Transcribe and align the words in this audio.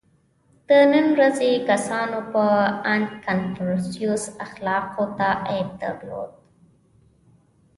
•د 0.67 0.69
نن 0.91 1.05
ورځې 1.15 1.51
کسانو 1.69 2.19
په 2.33 2.45
اند 2.93 3.09
کنفوسیوس 3.25 4.23
اخلاقیاتو 4.45 5.29
عیب 5.49 5.69
درلود. 5.81 6.31